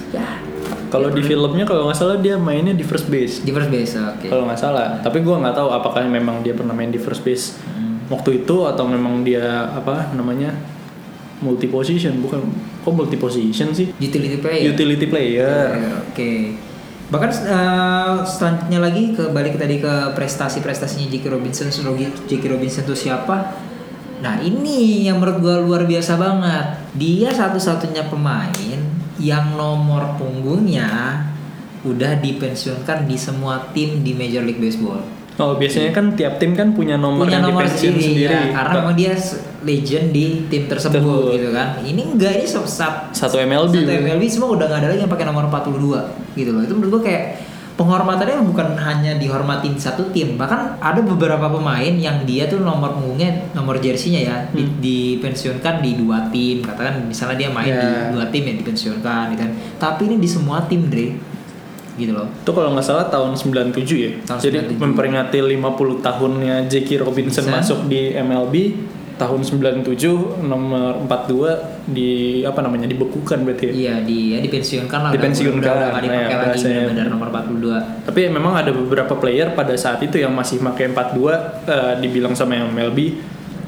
[0.10, 0.28] ya
[0.88, 3.40] Kalau di filmnya kalau nggak salah dia mainnya di first base.
[3.40, 5.00] di first base oke Kalau nggak salah.
[5.00, 8.00] Tapi gua nggak tahu apakah memang dia pernah main di first base Hmm.
[8.08, 10.56] waktu itu atau memang dia apa namanya
[11.38, 12.48] multi position bukan
[12.82, 15.54] kok multi position sih utility player utility player.
[15.78, 16.32] Ya, Oke.
[17.12, 21.26] Bahkan eh, selanjutnya lagi ke balik tadi ke prestasi-prestasinya J.K.
[21.28, 21.68] Robinson.
[22.26, 22.44] J.K.
[22.48, 23.52] Robinson itu siapa?
[24.24, 26.66] Nah ini yang menurut gua luar biasa banget.
[26.96, 28.80] Dia satu-satunya pemain
[29.20, 31.20] yang nomor punggungnya
[31.84, 35.21] udah dipensiunkan di semua tim di Major League Baseball.
[35.42, 38.30] Oh biasanya kan tiap tim kan punya nomor Punya yang nomor sendiri, sendiri.
[38.30, 39.12] ya, karena memang dia
[39.62, 41.34] legend di tim tersebut Tersebut.
[41.34, 41.68] gitu kan.
[41.82, 42.70] Ini enggak ini satu
[43.12, 43.74] Satu MLB.
[43.76, 46.02] satu MLB semua udah nggak ada lagi yang pakai nomor 42
[46.36, 46.62] gitu loh.
[46.62, 47.24] Itu menurut gua kayak
[47.72, 53.50] penghormatannya bukan hanya dihormatin satu tim, bahkan ada beberapa pemain yang dia tuh nomor punggungnya,
[53.52, 54.78] nomor jersinya ya di- Hmm.
[54.78, 56.62] dipensiunkan di dua tim.
[56.62, 57.82] Katakan misalnya dia main Ya.
[57.82, 59.52] di dua tim ya dipensiunkan gitu kan.
[59.80, 61.18] Tapi ini di semua tim, Dre.
[61.94, 62.28] Gitu loh.
[62.32, 64.12] Itu kalau nggak salah tahun 97 ya.
[64.24, 64.80] Tahun Jadi 97.
[64.80, 65.60] memperingati 50
[66.00, 67.54] tahunnya Jackie Robinson Bisa.
[67.54, 68.56] masuk di MLB
[69.14, 69.86] tahun 97
[70.42, 71.54] nomor 42
[71.86, 72.10] di
[72.42, 73.72] apa namanya dibekukan berarti ya.
[73.72, 75.10] Iya, dia dipensiunkan lah.
[75.10, 76.82] udah- Dipensiunkan, Udah, udah nggak dipakai nah, lagi bahasanya.
[76.90, 77.78] benar nomor 42.
[78.02, 82.56] Tapi memang ada beberapa player pada saat itu yang masih pakai 42 eh, dibilang sama
[82.56, 83.00] yang MLB,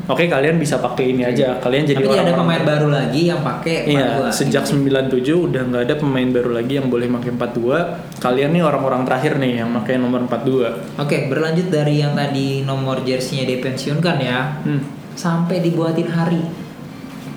[0.05, 1.57] oke kalian bisa pakai ini aja.
[1.57, 4.31] Kalian jadi Tapi tidak ada orang-orang pemain baru lagi yang pakai Iya, 42.
[4.31, 7.79] sejak 97 udah nggak ada pemain baru lagi yang boleh pakai 42.
[8.17, 10.69] Kalian nih orang-orang terakhir nih yang pakai nomor 42.
[10.97, 14.81] Oke, berlanjut dari yang tadi nomor jersey-nya dipensiunkan ya, Hmm.
[15.13, 16.41] sampai dibuatin hari.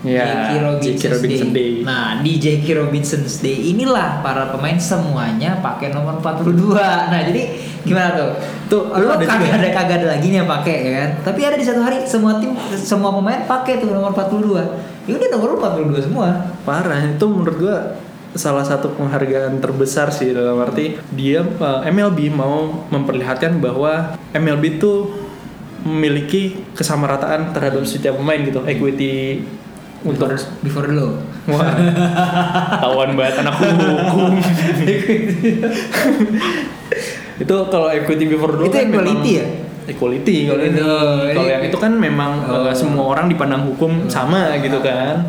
[0.05, 0.61] Ya, J.K.
[0.61, 1.13] Robinson's.
[1.17, 1.71] Robinson Day.
[1.81, 2.67] Nah, di J.K.
[2.77, 6.77] Robinson's Day inilah para pemain semuanya pakai nomor 42.
[6.77, 7.43] Nah, jadi
[7.87, 8.31] gimana tuh?
[8.67, 11.11] Tuh, lu ada kagak ada kagak ada lagi nih yang pakai ya kan.
[11.33, 15.07] Tapi ada di satu hari semua tim semua pemain pakai tuh nomor 42.
[15.07, 16.29] Ya udah nomor lu 42 semua.
[16.67, 17.77] Parah, itu menurut gua
[18.37, 25.09] salah satu penghargaan terbesar sih dalam arti dia eh, MLB mau memperlihatkan bahwa MLB itu
[25.87, 29.47] memiliki kesamarataan terhadap setiap pemain gitu, equity
[30.07, 31.19] untuk before dulu.
[31.47, 31.75] Wah,
[32.83, 34.35] tawan banget anak hukum.
[37.37, 39.47] itu kalau equity before dulu Itu kan equality memang- ya?
[39.87, 40.79] Equality kalau ini.
[40.79, 40.99] Oh,
[41.31, 42.67] Kalau ini- yang itu kan memang Oh.
[42.67, 45.23] eh, semua orang dipandang hukum sama gitu kan.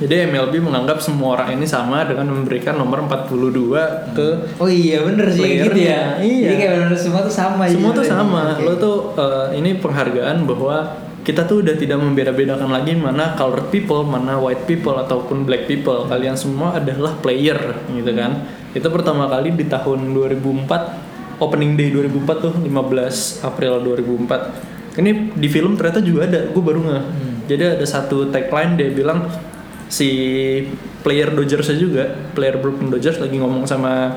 [0.00, 3.78] Jadi MLB menganggap semua orang ini sama dengan memberikan nomor 42
[4.10, 6.02] ke Oh iya bener sih Playernya, gitu ya.
[6.18, 6.46] iya.
[6.48, 7.62] Jadi kayak bener semua tuh sama.
[7.68, 7.98] semua gitu.
[8.00, 8.42] tuh sama.
[8.50, 8.62] Oke.
[8.64, 10.76] Lo tuh eh, ini penghargaan bahwa
[11.22, 16.02] kita tuh udah tidak membeda-bedakan lagi mana colored people, mana white people ataupun black people.
[16.10, 17.58] Kalian semua adalah player
[17.94, 18.42] gitu kan.
[18.74, 24.98] Itu pertama kali di tahun 2004 opening day 2004 tuh 15 April 2004.
[24.98, 27.04] Ini di film ternyata juga ada, gue baru nggak.
[27.06, 27.34] Hmm.
[27.46, 29.30] Jadi ada satu tagline dia bilang
[29.86, 30.08] si
[31.06, 34.10] player Dodgers juga, player Brooklyn Dodgers lagi ngomong sama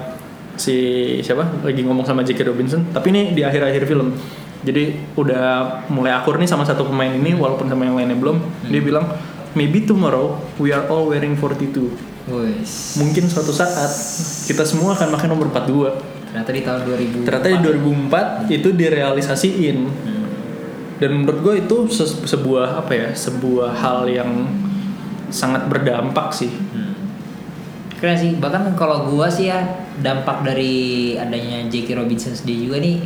[0.56, 0.76] si
[1.22, 1.64] siapa?
[1.64, 2.50] Lagi ngomong sama J.K.
[2.50, 2.82] Robinson.
[2.92, 4.16] Tapi ini di akhir-akhir film.
[4.64, 5.44] Jadi udah
[5.90, 8.40] mulai akur nih sama satu pemain ini walaupun sama yang lainnya belum.
[8.66, 9.06] Dia bilang
[9.54, 11.92] maybe tomorrow we are all wearing 42.
[12.26, 12.98] Wes.
[12.98, 13.92] Mungkin suatu saat
[14.50, 16.34] kita semua akan pakai nomor 42.
[16.34, 17.28] Ternyata di tahun 2000.
[17.28, 19.78] Ternyata di 2004 itu direalisasiin.
[19.86, 20.26] Hmm.
[20.98, 23.08] Dan menurut gue itu se- sebuah apa ya?
[23.14, 24.32] Sebuah hal yang
[25.30, 26.50] sangat berdampak sih.
[26.50, 26.96] Hmm.
[28.02, 28.32] Keren sih.
[28.36, 29.62] Bahkan kalau gua sih ya
[30.02, 31.96] dampak dari adanya J.K.
[31.96, 33.00] Robinson Day juga nih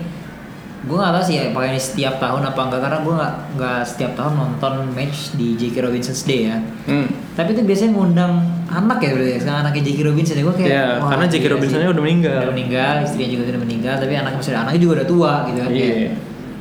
[0.82, 3.80] gua nggak tahu sih ya apakah ini setiap tahun apa enggak karena gua nggak nggak
[3.84, 5.76] setiap tahun nonton match di J.K.
[5.82, 7.08] Robinson's Day ya Hmm.
[7.34, 8.34] tapi itu biasanya ngundang
[8.66, 10.00] anak ya berarti ya sekarang anaknya J.K.
[10.06, 11.42] Robinson ya gua kayak Ya, wah, karena J.K.
[11.42, 12.38] gila Robinsonnya udah meninggal.
[12.40, 15.70] udah meninggal istrinya juga sudah meninggal tapi anaknya masih anaknya juga udah tua gitu kan
[15.70, 15.84] Iya.
[15.86, 16.12] kayak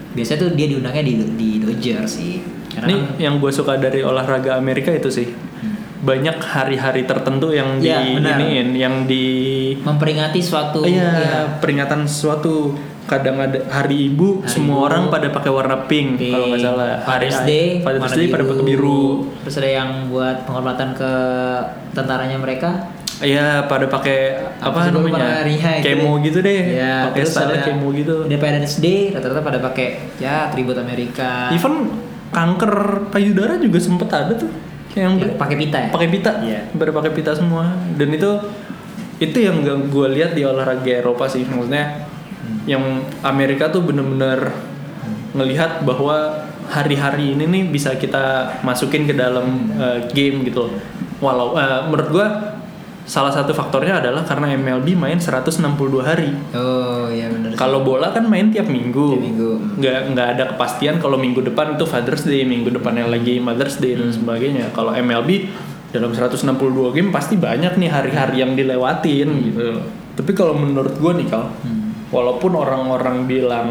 [0.09, 2.35] biasanya tuh dia diundangnya di di Dodgers sih
[2.69, 5.29] karena Ini kan- yang gue suka dari olahraga Amerika itu sih.
[5.99, 8.39] Banyak hari-hari tertentu yang di Iya, benar.
[8.39, 9.27] iniin, yang di
[9.77, 12.79] memperingati suatu Iya, ya, peringatan sesuatu.
[13.09, 14.87] Kadang ada hari ibu, Hari semua Ibu.
[14.87, 16.29] orang pada pakai warna pink, Pink.
[16.29, 17.01] kalau nggak salah.
[17.03, 19.03] Father's Day, Father's warna Day pada pakai biru.
[19.41, 21.13] Terus ada yang buat penghormatan ke
[21.97, 22.71] tentaranya mereka.
[23.19, 24.19] Iya, pada pakai
[24.61, 25.43] apa, lupa namanya?
[25.81, 26.29] Kemo deh.
[26.29, 26.61] gitu deh.
[26.71, 28.29] Ya, pakai style kemo gitu.
[28.29, 29.87] Independence Day rata-rata pada pakai
[30.21, 31.49] ya atribut Amerika.
[31.49, 31.89] Even
[32.29, 34.53] kanker payudara juga sempet ada tuh.
[34.93, 35.89] Yang Ya, pakai pita ya.
[35.89, 36.61] pakai pita Iya.
[36.71, 38.31] pada pakai pita semua dan itu
[39.17, 42.05] itu yang gue lihat di olahraga Eropa sih maksudnya.
[42.69, 44.53] Yang Amerika tuh bener-bener
[45.33, 49.81] ngelihat bahwa hari-hari ini nih bisa kita masukin ke dalam Hmm.
[49.81, 50.69] uh, game gitu
[51.25, 52.27] walau uh, menurut gue
[53.09, 55.65] salah satu faktornya adalah karena MLB main 162
[56.05, 56.29] hari.
[56.53, 57.57] Oh iya benar.
[57.57, 59.17] Kalau bola kan main tiap minggu.
[59.17, 59.51] Tiap minggu.
[59.81, 63.97] Nggak nggak ada kepastian kalau minggu depan itu Father's Day, minggu depannya lagi Mother's Day
[63.97, 64.77] dan sebagainya.
[64.77, 65.49] Kalau MLB
[65.89, 69.81] dalam 162 game pasti banyak nih hari-hari yang dilewatin gitu.
[70.13, 71.49] Tapi kalau menurut gue nih kal,
[72.09, 73.69] walaupun orang-orang bilang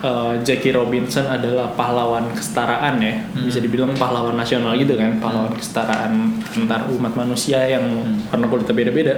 [0.00, 6.38] uh, Jackie Robinson adalah pahlawan kesetaraan ya, bisa dibilang pahlawan nasional gitu kan, pahlawan kesetaraan
[6.54, 7.84] antar umat manusia yang
[8.30, 9.14] karena kulitnya beda-beda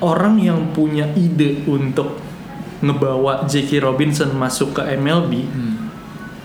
[0.00, 2.20] orang yang punya ide untuk
[2.84, 5.88] ngebawa Jackie Robinson masuk ke MLB Hmm.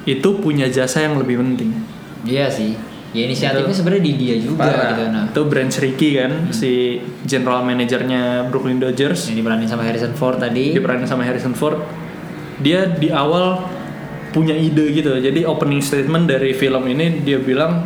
[0.07, 1.75] itu punya jasa yang lebih penting.
[2.23, 2.73] Iya sih.
[3.09, 4.93] Ya inisiatifnya sebenarnya di dia juga Parah.
[4.93, 5.25] gitu nah.
[5.27, 10.77] Itu Branch Rickey kan, si general manajernya Brooklyn Dodgers, Yang diperanin sama Harrison Ford tadi.
[10.77, 11.81] diperanin sama Harrison Ford.
[12.59, 13.65] Dia di awal
[14.29, 15.17] punya ide gitu.
[15.17, 17.81] Jadi opening statement dari film ini dia bilang,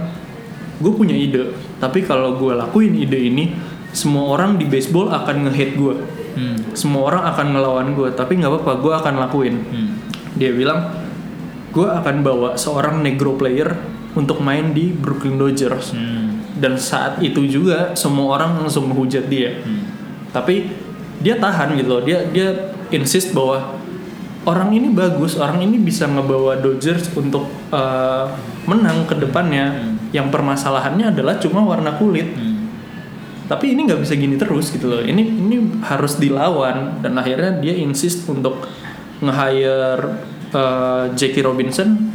[0.78, 3.56] gue punya ide, tapi kalau gue lakuin ide ini,
[3.90, 5.96] semua orang di baseball akan nge-hate gue.
[6.34, 6.58] Hmm.
[6.74, 10.02] semua orang akan ngelawan gue tapi nggak apa-apa gue akan lakuin Hmm.
[10.34, 10.90] dia bilang
[11.70, 13.70] gue akan bawa seorang negro player
[14.14, 15.94] untuk main di Brooklyn Dodgers.
[15.94, 16.46] Hmm.
[16.54, 19.58] dan saat itu juga semua orang langsung menghujat dia.
[19.60, 19.84] Hmm.
[20.32, 20.70] tapi
[21.24, 22.04] dia tahan gitu loh.
[22.04, 23.80] Dia dia insist bahwa
[24.44, 28.28] orang ini bagus orang ini bisa ngebawa Dodgers untuk uh,
[28.68, 29.96] menang ke depannya.
[30.14, 32.30] Yang permasalahannya adalah cuma warna kulit.
[32.36, 32.52] Hmm.
[33.44, 35.02] tapi ini nggak bisa gini terus gitu loh.
[35.04, 37.02] Ini ini harus dilawan.
[37.02, 38.68] Dan akhirnya dia insist untuk
[39.24, 40.04] nge-hire
[40.52, 42.13] uh, Jackie Robinson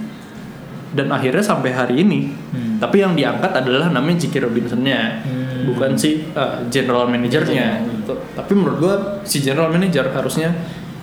[0.91, 2.77] dan akhirnya sampai hari ini Hmm.
[2.79, 5.69] tapi yang diangkat adalah namanya Jackie Robinsonnya Hmm.
[5.69, 7.67] bukan si uh, general manajernya
[7.99, 8.15] gitu.
[8.33, 10.55] tapi menurut gua si general manager harusnya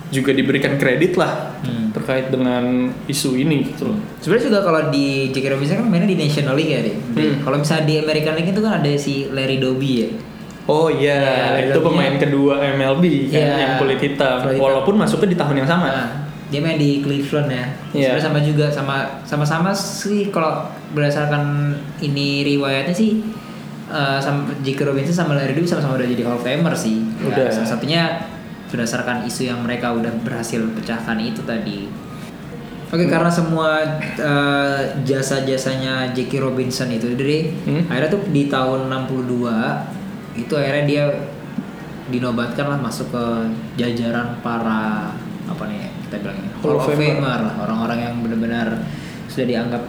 [0.06, 1.90] juga diberikan kredit lah Hmm.
[1.90, 2.62] terkait dengan
[3.06, 6.68] isu ini gitu loh Sebenarnya juga kalau di Jackie Robinson kan mainnya di National League
[6.68, 6.96] ya, Dik.
[7.12, 7.34] Hmm.
[7.40, 10.08] Kalau misalnya di American League itu kan ada si Larry Doby ya.
[10.66, 11.22] Oh iya,
[11.56, 14.42] Ya, itu pemain kedua MLB kan Iya, yang kulit hitam.
[14.42, 14.62] kulit hitam.
[14.62, 15.86] Walaupun masuknya di tahun yang sama.
[15.86, 16.08] Nah,
[16.46, 17.64] dia main di Cleveland ya.
[17.90, 18.08] Iya.
[18.14, 20.62] Sebenarnya sama juga sama sama-sama sih kalau
[20.94, 23.18] berdasarkan ini riwayatnya sih
[23.86, 27.02] eh, sama Jackie Robinson sama Larry Doby sama-sama udah jadi Hall of Famer sih.
[27.18, 27.46] Ya, Udah.
[27.50, 28.02] salah satunya
[28.66, 31.86] berdasarkan isu yang mereka udah berhasil pecahkan itu tadi.
[32.86, 33.82] Oke, karena semua
[34.14, 37.82] eh, jasa-jasanya Jackie Robinson itu dari Hmm.
[37.90, 39.82] akhirnya tuh di tahun 62
[40.38, 41.04] itu akhirnya dia
[42.06, 43.24] dinobatkan lah masuk ke
[43.74, 45.10] jajaran para
[45.46, 47.18] apa nih kita bilangnya Hall Hall of Famer.
[47.20, 48.68] Lah orang-orang yang benar-benar
[49.26, 49.82] sudah dianggap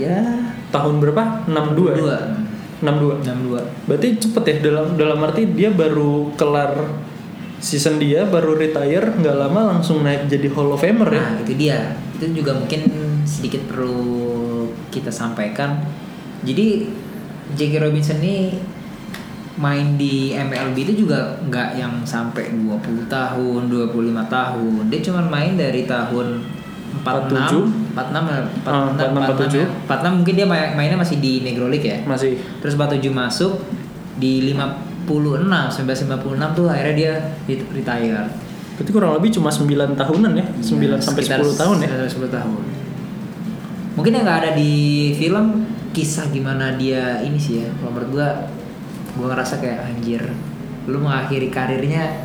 [0.00, 0.18] ya
[0.70, 1.44] Tahun berapa?
[1.46, 1.98] 62.
[2.00, 2.20] ya?
[2.80, 3.20] 62.
[3.28, 6.72] 62 Berarti cepet ya dalam dalam arti dia baru kelar
[7.60, 11.20] season dia baru retire nggak lama langsung naik jadi Hall of Famer ya.
[11.20, 11.78] Nah, itu dia.
[12.16, 12.88] Itu juga mungkin
[13.28, 15.84] sedikit perlu kita sampaikan.
[16.40, 16.88] Jadi
[17.52, 18.56] Jackie Robinson ini
[19.60, 23.92] main di MLB itu juga nggak yang sampai 20 tahun, 25
[24.26, 24.88] tahun.
[24.88, 26.40] Dia cuma main dari tahun
[26.96, 31.68] 46, 46 ya, 46, Ah, 46, 46, 46 mungkin dia main- mainnya masih di Negro
[31.68, 32.00] League ya.
[32.02, 32.40] Masih.
[32.58, 33.60] Terus 47 masuk
[34.16, 36.16] di 56, 1956
[36.50, 37.12] tuh akhirnya dia
[37.46, 38.26] ret- retire.
[38.74, 40.46] Berarti kurang lebih cuma 9 tahunan ya.
[40.58, 41.86] 9 sampai Sekitar 10 tahun ya.
[41.86, 42.60] sekitar 10 tahun.
[43.92, 44.72] Mungkin yang nggak ada di
[45.12, 45.46] film
[45.90, 47.68] kisah gimana dia ini sih ya.
[47.76, 48.28] Kalau menurut gua
[49.20, 50.22] gua ngerasa kayak anjir.
[50.88, 52.24] Lu mengakhiri karirnya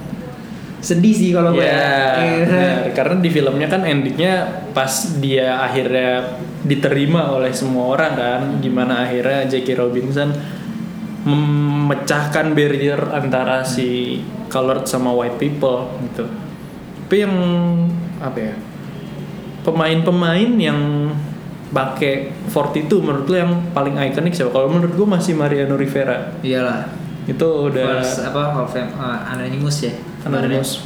[0.79, 1.65] sedih sih kalau gua.
[1.65, 2.35] Ya, Iya.
[2.47, 2.77] benar.
[2.95, 4.33] karena di filmnya kan endingnya
[4.71, 10.31] pas dia akhirnya diterima oleh semua orang kan, gimana akhirnya Jackie Robinson
[11.25, 16.29] memecahkan barrier antara si colored sama white people gitu.
[17.05, 17.35] Tapi yang
[18.21, 18.55] apa ya?
[19.65, 21.09] Pemain-pemain yang
[21.73, 24.53] pakai 42 menurut lu yang paling ikonik siapa?
[24.53, 26.33] Kalau menurut gua masih Mariano Rivera.
[26.41, 26.89] Iyalah.
[27.25, 29.93] Itu udah First, apa Hall of Fame uh, Anonymous ya.
[30.25, 30.85] anonymous.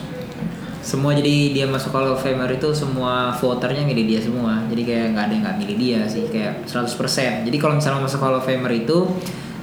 [0.80, 4.64] Semua jadi dia masuk Hall of Famer itu semua voternya milih dia semua.
[4.72, 7.46] Jadi kayak nggak ada yang nggak milih dia sih kayak 100%.
[7.46, 9.06] Jadi kalau misalnya masuk Hall of Famer itu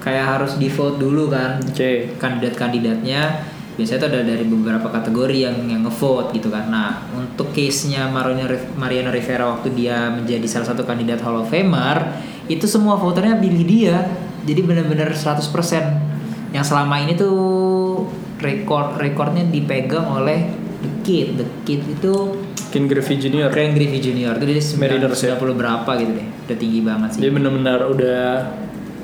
[0.04, 2.14] kayak harus di vote dulu kan Oke.
[2.20, 3.42] kandidat-kandidatnya
[3.76, 6.72] biasanya itu ada dari beberapa kategori yang yang ngevote gitu kan.
[6.72, 11.52] Nah, untuk case-nya Mariano, Riv- Mariano Rivera waktu dia menjadi salah satu kandidat Hall of
[11.52, 12.16] Famer,
[12.48, 14.08] itu semua voternya pilih dia.
[14.48, 15.44] Jadi benar-benar 100%.
[16.56, 17.36] Yang selama ini tuh
[18.40, 20.48] rekor rekornya dipegang oleh
[20.80, 21.28] The Kid.
[21.36, 22.14] The Kid itu
[22.72, 23.48] Ken Griffey Jr.
[23.52, 24.36] Ken Griffey Jr.
[24.36, 25.36] Itu dia Mariners ya?
[25.38, 26.26] 90 berapa gitu deh.
[26.48, 27.20] Udah tinggi banget sih.
[27.24, 28.22] Dia benar-benar udah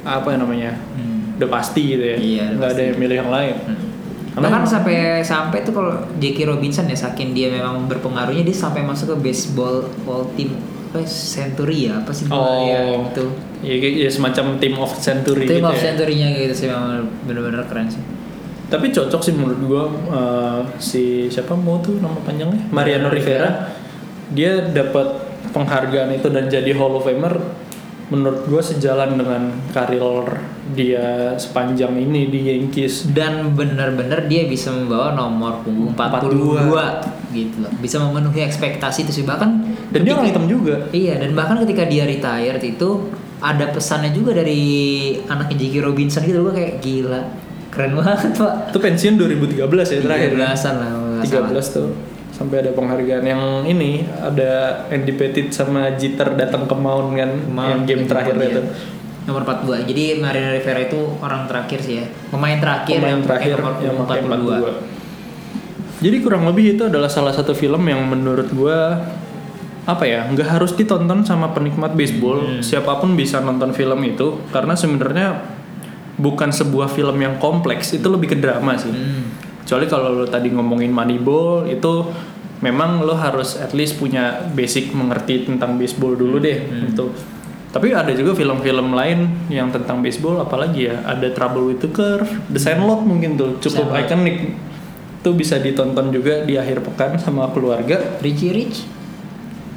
[0.02, 0.72] apa ya namanya?
[0.96, 1.38] Hmm.
[1.38, 2.16] Udah pasti gitu ya.
[2.18, 3.54] Iya, udah Nggak ada yang milih yang lain.
[3.64, 3.91] Hmm.
[4.32, 8.80] Karena Bahkan sampai sampai tuh kalau Jackie Robinson ya saking dia memang berpengaruhnya dia sampai
[8.80, 10.56] masuk ke baseball all team
[10.88, 12.64] apa ya, century ya apa sih Oh.
[12.64, 13.24] ya itu
[13.62, 15.82] Ya, ya semacam team of century team gitu of ya.
[15.86, 18.02] century-nya gitu sih memang benar-benar keren sih.
[18.66, 23.68] tapi cocok sih menurut gua eh, si siapa mau tuh nama panjangnya Mariano Rivera
[24.28, 25.12] dia dapat
[25.48, 27.36] penghargaan itu dan jadi Hall of Famer
[28.12, 30.36] menurut gua sejalan dengan karir
[30.76, 33.08] dia sepanjang ini di Yankees.
[33.12, 36.68] Dan bener-bener dia bisa membawa nomor punggung 42,
[37.32, 37.72] gitu loh.
[37.80, 39.24] Bisa memenuhi ekspektasi itu sih.
[39.24, 39.50] Bahkan
[39.92, 40.92] dan dia orang hitam juga.
[40.92, 43.08] Iya dan bahkan ketika dia retired itu
[43.42, 44.62] ada pesannya juga dari
[45.26, 46.44] anaknya Jackie Robinson gitu.
[46.44, 47.20] Gue kayak gila
[47.72, 48.52] keren banget pak.
[48.68, 50.30] Itu pensiun 2013 ya terakhir.
[50.36, 51.48] 13-an lah kalau nggak salah.
[51.56, 51.88] 13 tuh
[52.32, 57.68] sampai ada penghargaan yang ini ada Andy Pettit sama Jeter datang ke Mound kan Mound,
[57.68, 58.48] yang game terakhir dia.
[58.50, 58.62] itu
[59.22, 63.54] nomor 42 jadi Mariano Rivera itu orang terakhir sih ya pemain terakhir pemain yang terakhir
[63.54, 65.00] nomor yang pakai 42 42.
[66.02, 68.98] Jadi kurang lebih itu adalah salah satu film yang menurut gua
[69.82, 72.58] apa ya nggak harus ditonton sama penikmat baseball Hmm.
[72.58, 75.42] siapa pun bisa nonton film itu karena sebenarnya
[76.14, 79.30] bukan sebuah film yang kompleks itu lebih ke drama sih Hmm.
[79.62, 82.06] Kecuali kalau lo tadi ngomongin Moneyball itu
[82.58, 86.88] memang lo harus at least punya basic mengerti tentang baseball dulu deh Hmm.
[86.88, 87.10] gitu.
[87.72, 92.28] Tapi ada juga film-film lain yang tentang baseball apalagi ya ada Trouble with the Curve
[92.46, 94.04] The Sandlot mungkin tuh cukup Sandlot.
[94.04, 94.36] ikonik.
[95.18, 98.18] Itu bisa ditonton juga di akhir pekan sama keluarga.
[98.18, 98.84] Richie Rich?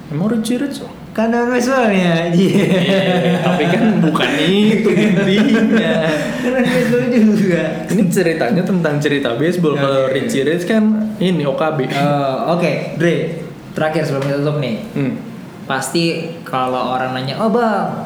[0.10, 0.84] Emang Richie Rich
[1.16, 6.12] kan non baseballnya Iya, tapi kan bukan itu intinya.
[6.44, 7.08] Kan baseball
[7.40, 7.64] juga.
[7.88, 9.80] Ini ceritanya tentang cerita baseball.
[9.80, 10.12] Kalau.
[10.12, 13.40] Richie Rich kan ini OKB Oh, oke Dre
[13.72, 14.76] terakhir sebelum kita tutup nih.
[14.92, 15.14] Hmm.
[15.66, 18.06] pasti kalau orang nanya oh bang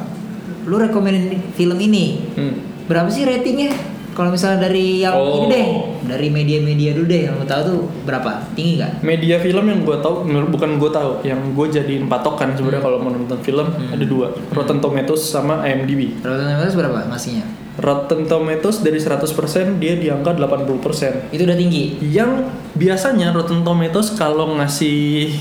[0.63, 2.23] lu rekomenin film ini?
[2.37, 2.55] Hmm.
[2.87, 3.73] berapa sih ratingnya
[4.19, 5.39] kalau misalnya dari yang Oh.
[5.39, 5.67] ini deh
[6.11, 8.43] dari media-media dulu deh yang lu tahu tuh berapa?
[8.51, 8.91] Tinggi nggak?
[8.99, 13.15] Media film yang gue tahu bukan gue tahu yang gue jadiin patokan sebenarnya kalau mau
[13.15, 16.19] nonton film ada dua Rotten Tomatoes sama IMDb.
[16.19, 17.45] Rotten Tomatoes berapa ngasihnya?
[17.79, 21.95] Rotten Tomatoes dari 100% dia di angka 80% itu udah tinggi?
[22.03, 25.31] Yang biasanya Rotten Tomatoes kalau ngasih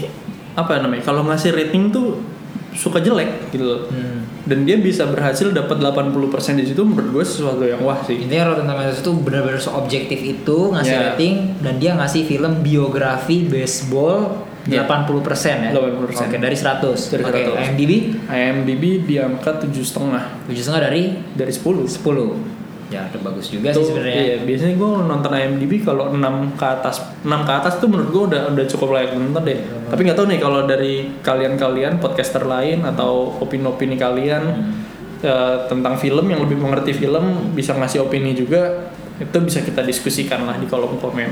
[0.54, 2.37] apa namanya kalau ngasih rating tuh
[2.70, 4.44] suka jelek gitu loh hmm.
[4.44, 6.12] dan dia bisa berhasil dapat 80%
[6.56, 10.58] di situ menurut gue sesuatu yang wah sih intinya Rotten Tomatoes itu benar-benar seobjektif itu
[10.72, 11.00] ngasih Ya.
[11.12, 14.84] rating dan dia ngasih film biografi baseball Ya.
[14.84, 16.28] 80% ya 80%.
[16.28, 17.64] oke dari 100 Dari oke 100.
[17.72, 17.92] IMDb
[18.28, 21.02] IMDb di angka tujuh setengah 7,5 dari
[21.32, 22.57] dari 10 10
[22.88, 26.66] ya udah bagus juga Tuh, sih sebenarnya Iya, biasanya gue nonton IMDb kalau 6 ke
[26.66, 29.60] atas 6 ke atas tuh menurut gue udah udah cukup layak nonton deh.
[29.60, 29.92] Hmm.
[29.92, 34.72] Tapi nggak tahu nih kalau dari kalian-kalian podcaster lain atau opini-opini kalian Hmm.
[35.20, 40.46] eh, tentang film yang lebih mengerti film bisa ngasih opini juga itu bisa kita diskusikan
[40.46, 41.30] lah di kolom komen.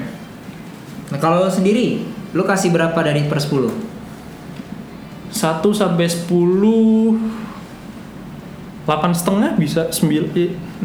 [1.14, 2.02] Nah kalau lo sendiri,
[2.34, 3.70] lo kasih berapa dari per 10?
[5.30, 6.26] 1 sampai 10
[8.86, 10.30] 8 setengah bisa 9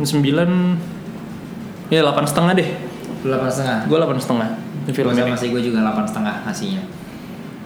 [0.02, 2.70] 9 ya 8 setengah deh.
[3.22, 3.78] 8 setengah.
[3.86, 4.50] Gue 8 setengah
[4.82, 5.32] di film Film ini.
[5.38, 6.84] masih gue juga 8 setengah ngasihnya.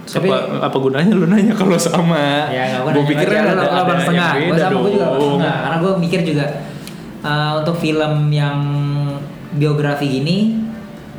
[0.06, 2.52] Tapi apa, apa gunanya lu nanya kalau sama?
[2.54, 4.32] ya gue pikir ada ada 8 setengah.
[4.38, 5.24] Gue sama gue juga 8 dong.
[5.24, 5.56] setengah.
[5.64, 6.46] Karena gue mikir juga
[7.24, 8.60] eh, untuk film yang
[9.56, 10.60] biografi gini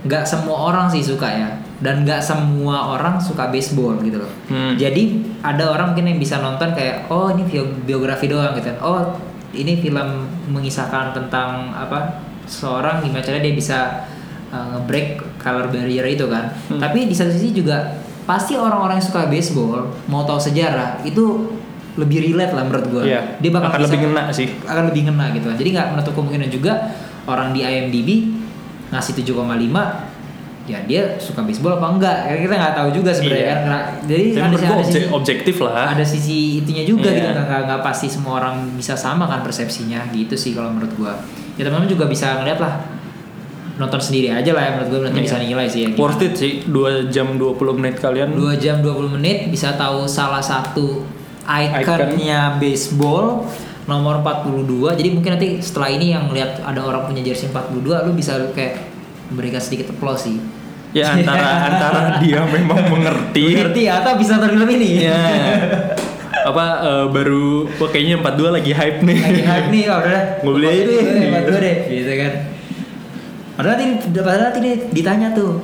[0.05, 4.33] nggak semua orang sih suka ya dan nggak semua orang suka baseball gitu loh.
[4.49, 4.73] Hmm.
[4.75, 8.73] Jadi ada orang mungkin yang bisa nonton kayak oh ini bio- biografi doang gitu.
[8.81, 9.13] Oh
[9.53, 13.79] ini film mengisahkan tentang apa seorang gimana caranya dia bisa
[14.49, 16.49] uh, nge-break color barrier itu kan.
[16.69, 16.81] Hmm.
[16.81, 21.55] Tapi di satu sisi juga pasti orang-orang yang suka baseball mau tahu sejarah itu
[21.97, 23.03] lebih relate lah menurut gua.
[23.05, 24.49] Iya, Dia bakal akan bisa- lebih ngena sih.
[24.65, 25.49] Akan lebih ngena gitu.
[25.53, 26.73] Jadi nggak menutup kemungkinan juga
[27.29, 28.09] orang di IMDb
[28.93, 30.16] ngasih 7,5
[30.67, 33.55] ya dia suka baseball apa enggak Ya, kita nggak tahu juga sebenarnya Iya.
[33.57, 35.85] kan jadi Tapi ada, gua ada obje- sisi objektif lah.
[35.89, 37.19] ada sisi itunya juga Iya.
[37.23, 41.13] gitu nggak, nggak- pasti semua orang bisa sama kan persepsinya gitu sih kalau menurut gua
[41.55, 42.75] ya teman-teman juga bisa ngeliat lah
[43.77, 45.27] nonton sendiri aja lah ya menurut gua nanti Iya.
[45.27, 46.75] bisa nilai sih ya Worth it sih 2
[47.07, 48.33] jam 20 menit kalian.
[48.33, 51.07] 2 jam 20 menit bisa tahu salah satu
[51.47, 53.47] ikonnya baseball
[53.87, 58.13] nomor 42 jadi mungkin nanti setelah ini yang lihat ada orang punya jersey 42 lu
[58.13, 58.83] bisa kayak
[59.27, 60.39] memberikan sedikit applause sih
[60.97, 63.53] Ya antara antara dia memang mengerti.
[63.55, 65.21] ngerti atau bisa nonton film ini Iya.
[66.49, 69.19] Apa eh, baru wah, kayaknya 42 lagi hype nih.
[69.19, 71.01] lagi hype nih oh, udah Gua beli aja deh.
[71.27, 72.33] empat dua deh gitu kan
[73.53, 75.59] padahal nanti padahal dia ditanya tuh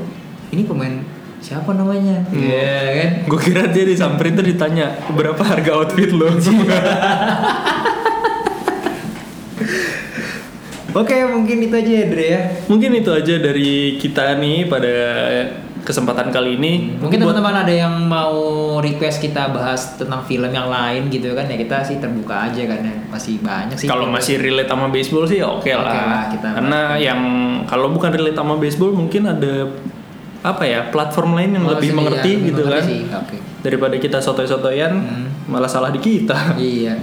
[0.48, 0.94] ini pemain
[1.38, 2.40] siapa namanya Hmm.
[2.40, 6.28] Iya kan Gue kira dia disamperin tuh ditanya berapa harga outfit lo.
[10.94, 14.94] oke mungkin itu aja ya Dre ya Mungkin itu aja dari kita nih pada
[15.82, 16.94] kesempatan kali ini.
[16.94, 18.38] Mungkin teman-teman ada yang mau
[18.78, 22.80] request kita bahas tentang film yang lain gitu kan ya kita sih terbuka aja kan
[22.80, 23.90] ya masih banyak sih.
[23.90, 25.90] Kalau masih relate sama baseball sih oke Oke lah.
[25.90, 27.20] lah, kita Karena yang
[27.66, 29.74] kalau bukan relate sama baseball mungkin ada
[30.42, 32.82] apa ya platform lain yang Oh, lebih sih, mengerti iya, gitu mengerti kan.
[32.86, 33.36] sih, Oke.
[33.60, 35.26] Daripada kita sotoy-sotoyan Hmm.
[35.46, 36.54] malah salah di kita.
[36.54, 36.94] Iya.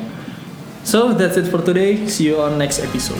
[0.84, 2.08] So that's it for today.
[2.08, 3.20] See you on next episode.